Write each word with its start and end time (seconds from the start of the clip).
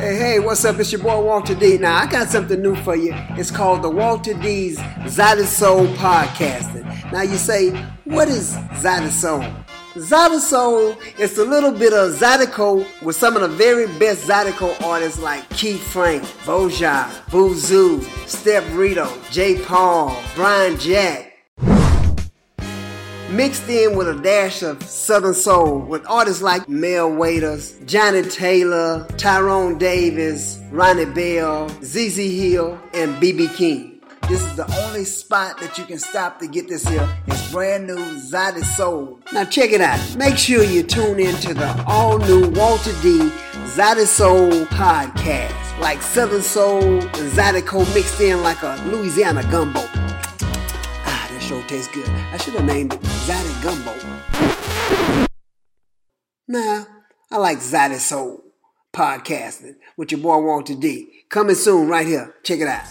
Hey, 0.00 0.16
hey, 0.16 0.38
what's 0.40 0.64
up? 0.64 0.78
It's 0.78 0.90
your 0.92 1.02
boy 1.02 1.20
Walter 1.20 1.54
D. 1.54 1.76
Now, 1.76 1.94
I 1.94 2.06
got 2.10 2.28
something 2.28 2.62
new 2.62 2.74
for 2.74 2.96
you. 2.96 3.12
It's 3.36 3.50
called 3.50 3.82
the 3.82 3.90
Walter 3.90 4.32
D's 4.32 4.78
ZydeSoul 4.78 5.94
Podcasting. 5.96 7.12
Now, 7.12 7.20
you 7.20 7.36
say, 7.36 7.72
what 8.04 8.26
is 8.28 8.56
ZydeSoul? 8.80 9.66
Zada 9.98 10.40
Soul 10.40 10.96
is 11.18 11.36
a 11.36 11.44
little 11.44 11.72
bit 11.72 11.92
of 11.92 12.12
Zydeco 12.12 12.86
with 13.02 13.14
some 13.14 13.36
of 13.36 13.42
the 13.42 13.48
very 13.48 13.88
best 13.98 14.26
Zydeco 14.26 14.80
artists 14.80 15.20
like 15.20 15.46
Keith 15.50 15.82
Frank, 15.82 16.22
Voja, 16.44 17.04
Boozoo, 17.26 18.02
Step 18.26 18.64
Rideau, 18.70 19.12
J. 19.30 19.58
Paul, 19.62 20.16
Brian 20.34 20.78
Jack, 20.78 21.29
mixed 23.30 23.68
in 23.68 23.96
with 23.96 24.08
a 24.08 24.14
dash 24.14 24.62
of 24.62 24.82
Southern 24.82 25.34
Soul 25.34 25.80
with 25.80 26.04
artists 26.08 26.42
like 26.42 26.68
Mel 26.68 27.12
Waiters, 27.12 27.78
Johnnie 27.86 28.22
Taylor, 28.22 29.06
Tyrone 29.16 29.78
Davis, 29.78 30.60
Ronnie 30.70 31.04
Bell, 31.06 31.68
ZZ 31.82 32.16
Hill, 32.16 32.80
and 32.92 33.14
BB 33.16 33.54
King. 33.54 34.00
This 34.28 34.42
is 34.44 34.54
the 34.54 34.66
only 34.84 35.04
spot 35.04 35.58
that 35.58 35.76
you 35.76 35.84
can 35.84 35.98
stop 35.98 36.38
to 36.38 36.46
get 36.46 36.68
this 36.68 36.86
here. 36.86 37.08
It's 37.26 37.50
brand 37.50 37.88
new 37.88 37.96
ZydeSoul. 37.96 39.32
Now 39.32 39.44
check 39.44 39.72
it 39.72 39.80
out. 39.80 39.98
Make 40.16 40.36
sure 40.36 40.62
you 40.62 40.82
tune 40.82 41.18
in 41.18 41.34
to 41.36 41.54
the 41.54 41.84
all 41.86 42.18
new 42.18 42.48
Walter 42.50 42.92
D 43.02 43.30
ZydeSoul 43.74 44.66
podcast. 44.66 45.80
Like 45.80 46.02
Southern 46.02 46.42
Soul 46.42 47.00
and 47.00 47.32
Zydeco 47.32 47.92
mixed 47.94 48.20
in 48.20 48.42
like 48.42 48.62
a 48.62 48.80
Louisiana 48.86 49.42
gumbo. 49.50 50.09
Sure 51.50 51.64
tastes 51.64 51.92
good. 51.92 52.08
I 52.08 52.36
should 52.36 52.54
have 52.54 52.64
named 52.64 52.92
it 52.92 53.00
Zaddy 53.00 53.60
Gumbo. 53.60 53.92
Nah, 56.46 56.84
I 57.28 57.38
like 57.38 57.58
ZydeSoul 57.58 58.38
podcasting 58.92 59.74
with 59.96 60.12
your 60.12 60.20
boy 60.20 60.38
Walter 60.42 60.76
D. 60.76 61.08
Coming 61.28 61.56
soon 61.56 61.88
right 61.88 62.06
here. 62.06 62.36
Check 62.44 62.60
it 62.60 62.68
out. 62.68 62.86